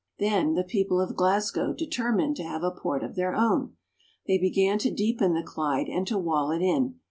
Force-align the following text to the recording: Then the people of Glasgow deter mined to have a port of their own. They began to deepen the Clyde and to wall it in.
Then 0.17 0.55
the 0.55 0.63
people 0.63 0.99
of 0.99 1.15
Glasgow 1.15 1.73
deter 1.73 2.11
mined 2.11 2.35
to 2.37 2.43
have 2.43 2.63
a 2.63 2.71
port 2.71 3.03
of 3.03 3.13
their 3.13 3.35
own. 3.35 3.73
They 4.25 4.39
began 4.39 4.79
to 4.79 4.89
deepen 4.89 5.35
the 5.35 5.43
Clyde 5.43 5.89
and 5.89 6.07
to 6.07 6.17
wall 6.17 6.49
it 6.49 6.63
in. 6.63 6.95